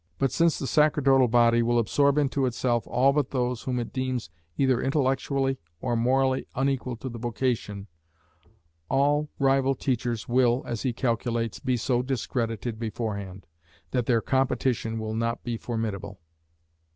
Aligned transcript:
But 0.17 0.31
since 0.31 0.57
the 0.57 0.65
sacerdotal 0.65 1.27
body 1.27 1.61
will 1.61 1.77
absorb 1.77 2.17
into 2.17 2.47
itself 2.47 2.87
all 2.87 3.13
but 3.13 3.29
those 3.29 3.61
whom 3.61 3.77
it 3.79 3.93
deems 3.93 4.31
either 4.57 4.81
intellectually 4.81 5.59
or 5.79 5.95
morally 5.95 6.47
unequal 6.55 6.95
to 6.95 7.07
the 7.09 7.19
vocation, 7.19 7.85
all 8.89 9.29
rival 9.37 9.75
teachers 9.75 10.27
will, 10.27 10.63
as 10.65 10.81
he 10.81 10.91
calculates, 10.91 11.59
be 11.59 11.77
so 11.77 12.01
discredited 12.01 12.79
beforehand, 12.79 13.45
that 13.91 14.07
their 14.07 14.21
competition 14.21 14.97
will 14.97 15.13
not 15.13 15.43
be 15.43 15.55
formidable. 15.55 16.19